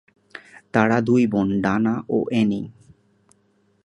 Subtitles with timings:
[0.73, 2.61] তার দুই বোন ডানা ও অ্যানি।